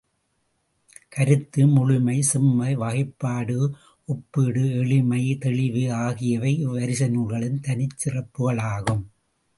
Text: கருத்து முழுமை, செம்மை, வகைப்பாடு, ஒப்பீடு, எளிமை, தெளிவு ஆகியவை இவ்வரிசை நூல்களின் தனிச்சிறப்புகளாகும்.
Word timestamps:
கருத்து 1.09 1.67
முழுமை, 1.67 2.15
செம்மை, 2.21 2.75
வகைப்பாடு, 2.75 3.57
ஒப்பீடு, 4.05 4.63
எளிமை, 4.79 5.37
தெளிவு 5.39 5.83
ஆகியவை 5.93 6.53
இவ்வரிசை 6.57 7.09
நூல்களின் 7.09 7.61
தனிச்சிறப்புகளாகும். 7.67 9.03